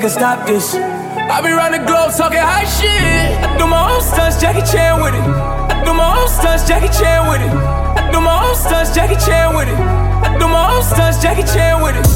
they 0.00 0.08
can 0.08 0.16
stop 0.16 0.46
this. 0.46 0.74
I 0.74 1.40
be 1.44 1.52
round 1.52 1.74
the 1.74 1.84
globe 1.84 2.12
talking 2.16 2.40
high 2.40 2.64
shit. 2.64 3.36
I 3.44 3.56
do 3.58 3.66
my 3.66 3.92
own 3.92 4.00
stunts, 4.00 4.40
Jackie 4.40 4.64
Chan 4.64 4.96
with 5.02 5.12
it. 5.12 5.20
I 5.20 5.84
do 5.84 5.92
my 5.92 6.08
own 6.16 6.28
stunts, 6.28 6.66
Jackie 6.66 6.88
Chan 6.88 7.28
with 7.28 7.42
it. 7.44 7.52
I 7.52 8.08
do 8.10 8.20
my 8.20 8.32
own 8.40 8.56
stunts, 8.56 8.94
Jackie 8.94 9.20
Chan 9.20 9.54
with 9.54 9.68
it. 9.68 9.76
I 9.76 10.38
do 10.38 10.48
my 10.48 10.72
own 10.72 10.82
stunts, 10.82 11.20
Jackie 11.20 11.44
Chan 11.44 11.82
with 11.82 11.96
it. 11.96 12.06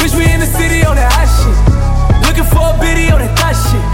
Bitch, 0.00 0.16
we 0.16 0.24
in 0.32 0.40
the 0.40 0.46
city 0.46 0.80
on 0.86 0.96
that 0.96 1.12
high 1.12 1.28
shit. 1.28 1.56
Looking 2.24 2.48
for 2.48 2.72
a 2.72 2.78
biddy 2.80 3.12
on 3.12 3.20
that 3.20 3.36
thot 3.36 3.52
shit. 3.52 3.84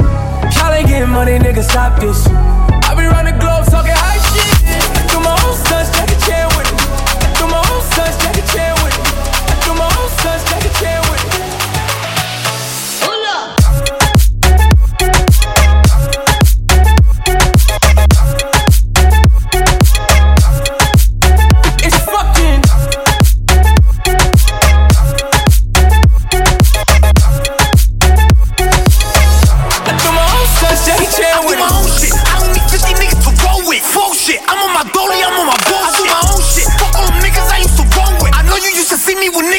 Y'all 0.55 0.73
ain't 0.73 0.87
getting 0.87 1.11
money, 1.11 1.39
nigga, 1.39 1.65
stop 1.65 1.99
this. 1.99 2.32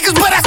niggas, 0.03 0.13
but 0.15 0.33
I 0.33 0.42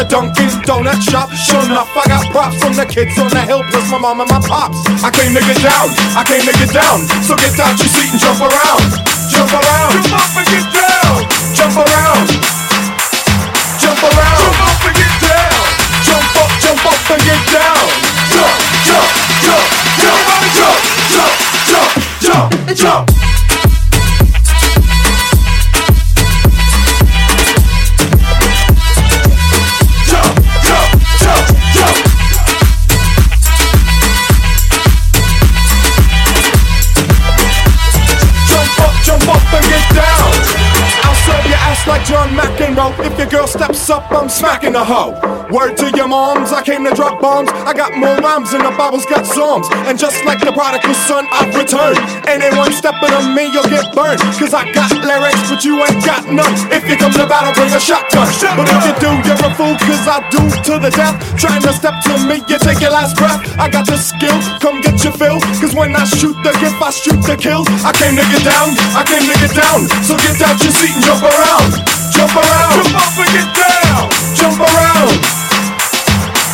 the 0.00 0.08
Dunkin' 0.08 0.48
Donut 0.64 0.96
shop. 1.04 1.28
Sure 1.36 1.60
enough, 1.68 1.92
I 1.92 2.08
got 2.08 2.24
props 2.32 2.56
from 2.56 2.72
the 2.72 2.86
kids 2.88 3.18
on 3.20 3.28
the 3.28 3.42
hill, 3.44 3.60
plus 3.68 3.84
my 3.92 3.98
mom 3.98 4.20
and 4.24 4.30
my 4.32 4.40
pops. 4.40 4.80
I 5.04 5.12
came 5.12 5.36
to 5.36 5.42
get 5.44 5.60
down, 5.60 5.92
I 6.16 6.24
came 6.24 6.40
to 6.40 6.54
get 6.56 6.72
down. 6.72 7.04
So 7.20 7.36
get 7.36 7.52
out 7.60 7.76
your 7.76 7.90
seat 7.92 8.08
and 8.08 8.20
jump 8.20 8.40
around. 8.40 8.88
Jump 9.28 9.52
around. 9.52 9.92
Jump 10.00 10.16
up 10.16 10.36
and 10.40 10.48
get 10.48 10.66
down. 10.72 11.16
Jump 11.52 11.76
around. 11.76 12.26
Jump 13.76 14.00
around. 14.00 14.40
Jump 14.40 14.60
up 14.64 14.84
and 14.88 14.96
get 14.96 15.14
down. 15.20 15.64
Jump 16.08 16.36
up, 16.40 16.50
jump 16.64 16.86
up 16.88 17.10
and 17.12 17.20
get 17.20 17.42
down. 17.52 17.84
Jump, 18.32 18.56
jump, 18.88 19.10
jump, 19.44 19.66
jump, 20.00 20.20
jump, 20.56 20.80
jump, 21.12 21.34
jump, 21.68 21.92
jump, 22.24 22.48
jump. 22.72 23.29
Smacking 44.30 44.72
the 44.72 44.84
hoe. 44.84 45.18
Word 45.50 45.76
to 45.82 45.90
your 45.98 46.06
moms, 46.06 46.54
I 46.54 46.62
came 46.62 46.86
to 46.86 46.94
drop 46.94 47.20
bombs. 47.20 47.50
I 47.66 47.74
got 47.74 47.98
more 47.98 48.14
rhymes 48.22 48.54
than 48.54 48.62
the 48.62 48.70
Bible's 48.78 49.04
got 49.04 49.26
psalms. 49.26 49.66
And 49.90 49.98
just 49.98 50.22
like 50.24 50.38
the 50.38 50.54
prodigal 50.54 50.94
son, 50.94 51.26
I've 51.34 51.50
returned. 51.58 51.98
Anyone 52.30 52.70
stepping 52.70 53.10
on 53.10 53.34
me, 53.34 53.50
you'll 53.50 53.66
get 53.66 53.90
burned. 53.90 54.22
Cause 54.38 54.54
I 54.54 54.70
got 54.70 54.94
lyrics, 54.94 55.42
but 55.50 55.66
you 55.66 55.82
ain't 55.82 55.98
got 56.06 56.30
none. 56.30 56.54
If 56.70 56.86
you 56.86 56.94
come 56.96 57.10
to 57.18 57.26
battle, 57.26 57.50
bring 57.58 57.74
a 57.74 57.82
shotgun. 57.82 58.30
But 58.54 58.70
if 58.70 58.80
you 58.86 58.94
do, 59.02 59.10
you're 59.26 59.42
a 59.42 59.50
fool, 59.58 59.74
cause 59.82 60.06
I 60.06 60.22
do 60.30 60.42
to 60.70 60.74
the 60.78 60.90
death. 60.94 61.18
Trying 61.34 61.62
to 61.66 61.72
step 61.74 61.98
to 62.06 62.14
me, 62.30 62.38
you 62.46 62.58
take 62.62 62.78
your 62.78 62.94
last 62.94 63.18
breath. 63.18 63.42
I 63.58 63.66
got 63.68 63.90
the 63.90 63.98
skill, 63.98 64.38
come 64.62 64.80
get 64.80 65.02
your 65.02 65.12
fill. 65.18 65.42
Cause 65.58 65.74
when 65.74 65.90
I 65.98 66.06
shoot 66.06 66.38
the 66.46 66.54
gift, 66.62 66.78
I 66.78 66.90
shoot 66.94 67.20
the 67.26 67.34
kill. 67.34 67.66
I 67.82 67.90
came 67.90 68.14
to 68.14 68.24
get 68.30 68.46
down, 68.46 68.78
I 68.94 69.02
came 69.02 69.26
to 69.26 69.36
get 69.42 69.52
down. 69.58 69.90
So 70.06 70.14
get 70.22 70.38
out 70.46 70.62
your 70.62 70.72
seat 70.78 70.94
and 70.94 71.04
jump 71.04 71.26
around. 71.26 71.99
Jump 72.10 72.34
around. 72.34 72.74
Jump 72.74 72.96
up 72.98 73.18
and 73.18 73.30
get 73.32 73.48
down. 73.54 74.10
Jump 74.34 74.60
around. 74.60 75.14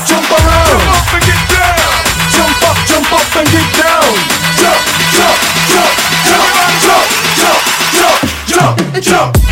Jump 0.06 0.30
around. 0.30 0.68
Jump 0.68 0.92
up 0.92 1.14
and 1.14 1.24
get 1.24 1.42
down. 1.48 1.96
Jump 2.30 2.62
up, 2.68 2.76
jump 2.86 3.12
up 3.12 3.36
and 3.36 3.48
get 3.48 3.68
down. 3.80 4.12
Jump, 4.60 4.80
jump, 5.16 5.38
jump, 5.72 5.92
jump, 6.28 6.48
jump, 6.84 7.08
jump, 7.40 7.60
jump, 7.96 8.20
jump, 8.46 8.76
jump. 9.00 9.36
Jump, 9.36 9.45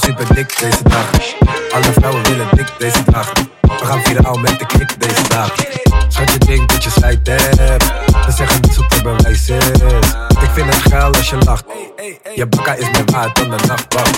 super 0.00 0.34
dik 0.34 0.58
deze 0.58 0.82
dag. 0.82 1.10
Alle 1.72 1.92
vrouwen 1.92 2.22
willen 2.22 2.48
dik 2.56 2.68
deze 2.78 3.02
dag. 3.10 3.32
We 3.60 3.84
gaan 3.84 4.02
viraal 4.02 4.38
met 4.38 4.58
de 4.58 4.66
klik 4.66 5.00
deze 5.00 5.28
dag. 5.28 5.79
Schat 6.20 6.32
je 6.32 6.38
denkt 6.38 6.72
dat 6.72 6.84
je 6.84 6.90
spijt 6.90 7.26
hebt. 7.26 7.84
Ze 8.24 8.30
zeggen 8.36 8.60
niet 8.60 8.74
zoek 8.74 8.92
er 8.92 9.02
bewijs 9.02 9.48
is. 9.48 9.66
Ik 10.28 10.50
vind 10.54 10.74
het 10.74 10.92
geil 10.92 11.12
als 11.12 11.30
je 11.30 11.36
lacht. 11.36 11.64
Je 12.34 12.46
bakka 12.46 12.74
is 12.74 12.90
meer 12.90 13.04
waard 13.12 13.36
dan 13.36 13.50
de 13.50 13.56
nachtwacht. 13.66 14.16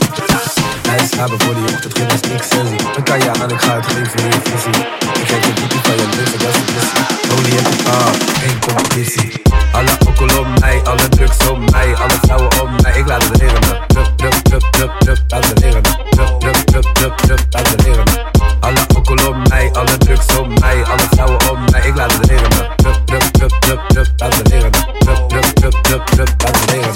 Hij 0.89 0.97
is 1.05 1.15
hebben 1.15 1.41
voor 1.41 1.55
die 1.55 1.65
ochtend, 1.75 1.95
gymnastiek 1.95 2.43
sessie. 2.43 2.93
Dan 2.95 3.03
kan 3.03 3.19
je 3.19 3.31
aan, 3.41 3.51
ik 3.51 3.61
ga 3.61 3.75
het 3.75 3.87
geven 3.87 4.07
voor 4.07 4.21
je 4.21 4.41
visie. 4.45 4.83
Ik 5.21 5.29
geef 5.29 5.47
je 5.47 5.53
diepte 5.53 5.79
van 5.83 5.97
je 5.97 6.07
leven, 6.17 6.39
dat 6.39 6.49
is 6.49 6.57
een 6.57 6.75
missie. 6.75 7.39
Olie 7.39 7.57
en 7.59 7.65
totaal, 7.65 8.13
geen 8.41 8.59
competitie. 8.67 9.43
Alle 9.73 9.91
alcohol 10.07 10.41
op 10.41 10.61
mij, 10.61 10.81
alle 10.85 11.09
drugs 11.09 11.49
op 11.49 11.71
mij, 11.71 11.95
alle 11.95 12.19
vrouwen 12.23 12.61
op 12.61 12.83
mij. 12.83 12.99
Ik 12.99 13.07
laat 13.07 13.23
het 13.23 13.37
regenen. 13.37 13.79
Drup, 13.87 14.13
drup, 14.17 14.35
drup, 14.35 14.63
drup, 14.71 14.93
drup, 14.99 15.19
laat 15.29 15.49
het 15.49 15.59
regenen. 15.59 15.83
Drup, 16.11 16.41
drup, 16.41 16.62
drup, 16.73 16.95
drup, 16.95 17.17
drup, 17.17 17.41
laat 17.51 17.69
het 17.69 17.83
regenen. 17.83 18.31
Alle 18.61 18.79
alcohol 18.95 19.29
op 19.29 19.49
mij, 19.49 19.71
alle 19.73 19.99
drugs 19.99 20.37
op 20.39 20.61
mij, 20.61 20.85
alle 20.85 21.07
vrouwen 21.11 21.51
op 21.51 21.71
mij. 21.71 21.87
Ik 21.87 21.97
laat 21.97 22.13
het 22.13 22.27
regenen. 22.27 22.71
Drup, 22.77 23.01
drup, 23.05 23.23
drup, 23.33 23.51
drup, 23.61 23.81
drup, 23.89 24.09
laat 24.17 25.29
drup, 25.29 25.75
drup, 25.83 26.05
drup, 26.07 26.29
laat 26.39 26.61
het 26.61 26.71
regenen. 26.71 26.95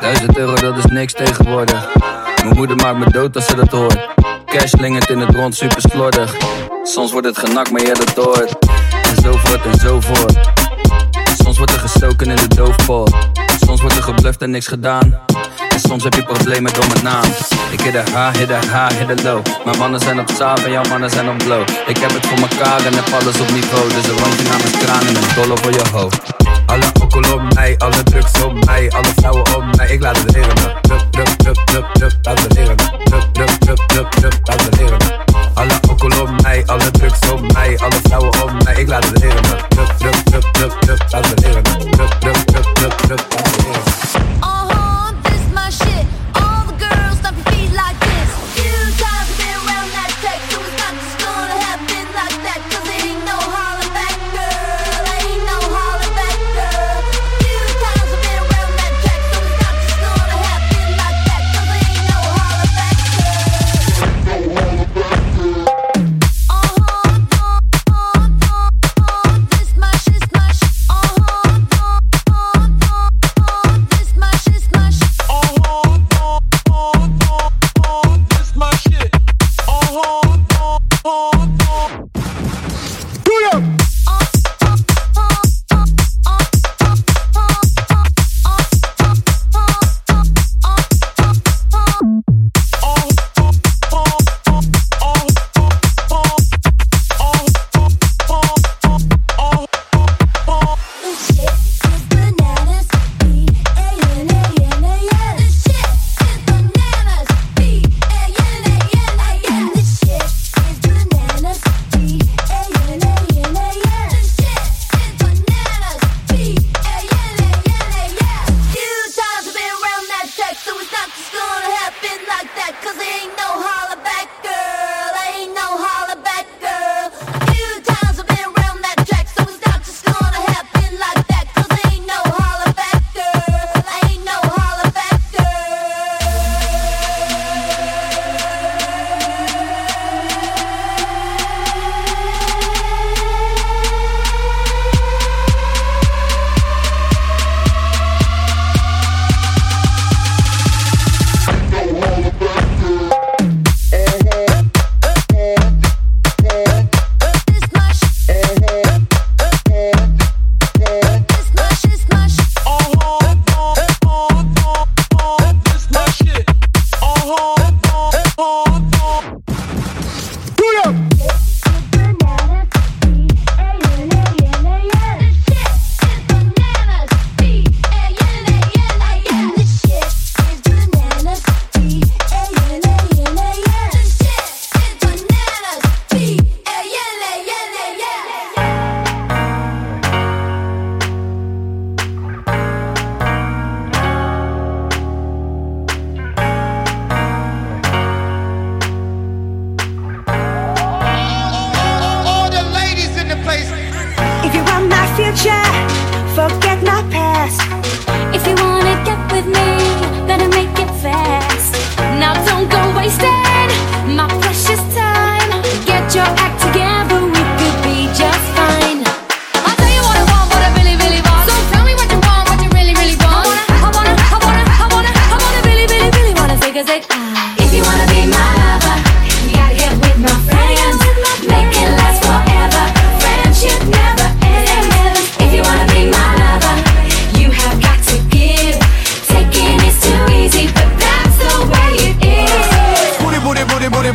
Duizend 0.00 0.38
euro, 0.38 0.54
dat 0.54 0.76
is 0.76 0.84
niks 0.84 1.12
tegenwoordig. 1.12 1.88
Mijn 2.44 2.56
moeder 2.56 2.76
maakt 2.76 2.98
me 2.98 3.10
dood 3.10 3.36
als 3.36 3.46
ze 3.46 3.56
dat 3.56 3.70
hoort. 3.70 3.98
Cash 4.46 4.70
slingert 4.70 5.10
in 5.10 5.18
het 5.18 5.34
rond, 5.34 5.54
super 5.54 5.80
slordig. 5.80 6.34
Soms 6.82 7.12
wordt 7.12 7.26
het 7.26 7.38
genakt, 7.38 7.70
maar 7.70 7.82
jij 7.82 7.94
dat 7.94 8.24
hoort. 8.24 8.56
En 9.02 9.22
zo 9.22 9.32
voort 9.32 9.64
en 9.64 9.78
zo 9.78 10.00
voort. 10.00 10.61
Soms 11.36 11.56
wordt 11.56 11.72
er 11.72 11.78
gestoken 11.78 12.30
in 12.30 12.36
de 12.36 12.54
doofpot. 12.54 13.10
Soms 13.66 13.80
wordt 13.80 13.96
er 13.96 14.02
gebluft 14.02 14.42
en 14.42 14.50
niks 14.50 14.66
gedaan. 14.66 15.18
En 15.68 15.80
soms 15.80 16.04
heb 16.04 16.14
je 16.14 16.22
problemen 16.22 16.72
door 16.74 16.86
mijn 16.86 17.04
naam. 17.04 17.24
Ik 17.70 17.80
hit 17.80 17.92
de 17.92 17.98
high, 17.98 18.38
hit 18.38 18.48
de 18.48 18.54
high, 18.54 18.98
hit 18.98 19.16
de 19.16 19.22
low. 19.22 19.42
Mijn 19.64 19.78
mannen 19.78 20.00
zijn 20.00 20.20
op 20.20 20.30
zaal 20.36 20.56
en 20.56 20.70
jouw 20.70 20.88
mannen 20.88 21.10
zijn 21.10 21.28
op 21.28 21.38
blow. 21.38 21.62
Ik 21.86 21.96
heb 21.96 22.10
het 22.12 22.26
voor 22.26 22.40
mekaar 22.40 22.84
en 22.84 22.94
heb 22.94 23.08
alles 23.20 23.40
op 23.40 23.50
niveau. 23.50 23.88
Dus 23.88 24.08
er 24.08 24.14
woont 24.14 24.36
je 24.36 24.42
namens 24.42 24.78
kraan 24.78 25.06
en 25.06 25.16
een 25.16 25.34
dollar 25.34 25.58
voor 25.58 25.72
je 25.72 25.84
hoofd. 25.92 26.20
Alle 26.66 26.84
alcohol 27.00 27.34
op 27.34 27.54
mij, 27.54 27.74
alle 27.78 28.02
drugs 28.02 28.42
op 28.42 28.64
mij, 28.64 28.90
alle 28.90 29.12
vrouwen 29.16 29.56
op 29.56 29.76
mij. 29.76 29.88
Ik 29.88 30.02
laat 30.02 30.18
het 30.18 30.30
regenen. 30.30 30.80
Drup, 30.82 31.06
drup, 31.10 31.28
drup, 31.36 31.56
drup, 31.64 31.86
drup, 31.92 32.18
laat 32.22 32.40
het. 32.40 32.52
Alle 35.54 35.80
alcohol 35.88 36.22
op 36.22 36.42
mij, 36.42 36.62
alle 36.66 36.90
drugs 36.90 37.30
op 37.30 37.52
mij, 37.52 37.78
alle 37.78 38.00
vrouwen 38.02 38.42
op 38.42 38.64
mij. 38.64 38.74
Ik 38.74 38.88
laat 38.88 39.04
het 39.04 39.18
leren 39.18 39.42
me. 39.42 39.56
Druk, 39.68 39.92
druk, 39.98 40.14
druk, 40.24 40.52
druk, 40.52 40.72
druk, 40.80 41.12
laat 41.12 41.26
het 41.28 41.40
leren 41.40 41.62
me. 41.62 41.90
Druk, 41.90 42.10
druk, 42.20 42.36
druk, 42.36 42.64
druk, 42.74 42.92
druk, 42.92 43.20
laat 43.34 43.46
het 43.46 43.64
leren. 43.64 43.91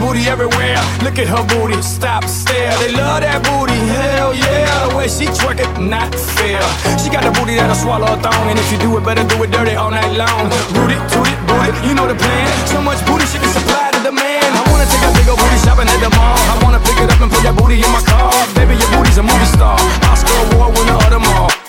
booty 0.08 0.24
everywhere. 0.32 0.80
Look 1.03 1.20
at 1.20 1.28
her 1.28 1.43
booty, 1.51 1.76
stop, 1.84 2.24
stare. 2.24 2.72
They 2.80 2.95
love 2.95 3.20
that 3.28 3.43
booty, 3.43 3.76
hell 3.91 4.32
yeah. 4.32 4.88
The 4.88 4.95
way 4.95 5.12
she 5.12 5.28
twerk 5.28 5.60
it, 5.60 5.68
not 5.84 6.16
fair. 6.16 6.64
She 6.95 7.12
got 7.12 7.28
a 7.28 7.32
booty 7.36 7.60
that'll 7.60 7.76
swallow 7.76 8.08
a 8.08 8.16
thong, 8.24 8.47
and 8.47 8.55
if 8.55 8.72
you 8.72 8.80
do 8.80 8.95
it, 8.95 9.03
better 9.03 9.28
do 9.28 9.36
it 9.43 9.51
dirty 9.51 9.76
all 9.76 9.91
night 9.91 10.16
long. 10.16 10.47
Root 10.80 10.95
it, 10.95 11.01
toot 11.12 11.28
it, 11.28 11.39
boot 11.43 11.68
it, 11.68 11.76
you 11.84 11.91
know 11.91 12.08
the 12.08 12.16
plan. 12.16 12.47
So 12.72 12.80
much 12.80 13.03
booty, 13.03 13.28
she 13.28 13.36
can 13.36 13.51
supply 13.51 13.91
the 13.91 13.99
demand. 14.08 14.47
I 14.55 14.64
wanna 14.72 14.88
take 14.88 15.03
a 15.03 15.12
big 15.12 15.28
old 15.28 15.43
booty 15.43 15.60
shopping 15.60 15.91
at 15.91 15.99
the 15.99 16.12
mall. 16.16 16.39
I 16.39 16.55
wanna 16.64 16.80
pick 16.80 16.95
it 17.03 17.12
up 17.12 17.20
and 17.20 17.28
put 17.28 17.43
that 17.43 17.60
booty 17.60 17.84
in 17.84 17.91
my 17.91 17.99
car. 18.08 18.32
Baby, 18.55 18.80
your 18.80 18.88
booty's 18.95 19.20
a 19.20 19.26
movie 19.28 19.51
star, 19.51 19.76
Oscar 20.08 20.32
award 20.55 20.72
winner 20.72 20.95
of 21.03 21.12
them 21.12 21.28
all. 21.36 21.66